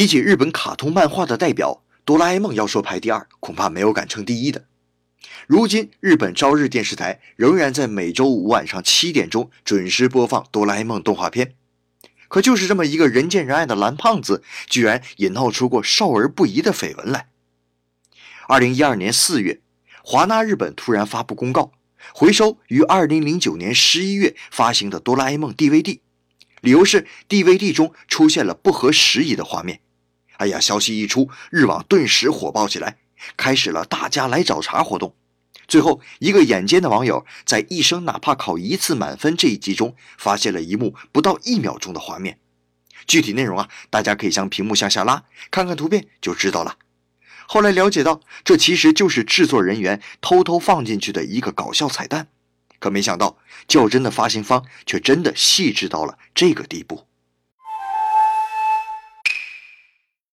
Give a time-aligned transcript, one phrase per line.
[0.00, 4.64] 提起日本卡通漫画的代表，哆啦 A 梦要说排第二，恐怕没有敢称第一的。
[5.46, 11.52] 如今，日本朝日电视台仍然在每周五晚上七点钟准时播放哆啦 A 梦动画片。
[12.28, 17.28] 可就是这么一个人见人爱的蓝胖子，居然也闹出过少儿不宜的绯闻来。
[18.48, 19.60] 二零一二年四月，
[20.02, 21.72] 华纳日本突然发布公告，
[22.14, 26.00] 回收于二零零九年十一月发行的哆啦 A 梦 DVD，
[26.62, 29.82] 理由是 DVD 中出现了不合时宜的画面。
[30.40, 32.96] 哎呀，消息一出，日网顿时火爆起来，
[33.36, 35.14] 开始了大家来找茬活动。
[35.68, 42.38] 最后，一个眼尖的网友在《一生哪怕考一次满分》这一集中，发现了一幕不到一秒钟的画面。
[43.06, 46.78] 具体内容啊，大家可以将屏幕向下拉，看看图片就知道了。
[47.46, 52.28] 后来了解到，这其实就是制作人员偷偷放进去的一个搞笑彩蛋。
[52.78, 53.36] 可没想到，
[53.68, 57.09] 较真的发行方却真的细致到了这个地步。